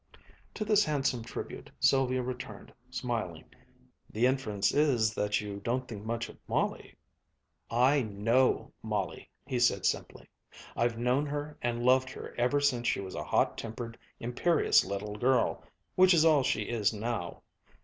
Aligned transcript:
To 0.55 0.65
this 0.65 0.83
handsome 0.83 1.23
tribute 1.23 1.69
Sylvia 1.79 2.23
returned, 2.23 2.73
smiling, 2.89 3.43
"The 4.09 4.25
inference 4.25 4.73
is 4.73 5.13
that 5.13 5.39
you 5.41 5.59
don't 5.63 5.87
think 5.87 6.03
much 6.03 6.27
of 6.27 6.39
Molly." 6.47 6.95
"I 7.69 8.01
know 8.01 8.73
Molly!" 8.81 9.29
he 9.45 9.59
said 9.59 9.85
simply. 9.85 10.27
"I've 10.75 10.97
known 10.97 11.27
her 11.27 11.55
and 11.61 11.83
loved 11.83 12.09
her 12.09 12.33
ever 12.35 12.59
since 12.59 12.87
she 12.87 12.99
was 12.99 13.13
a 13.13 13.23
hot 13.23 13.59
tempered, 13.59 13.95
imperious 14.19 14.83
little 14.83 15.17
girl 15.17 15.63
which 15.93 16.15
is 16.15 16.25
all 16.25 16.41
she 16.41 16.63
is 16.63 16.91
now. 16.91 17.43